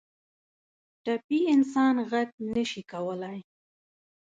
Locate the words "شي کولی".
2.69-3.37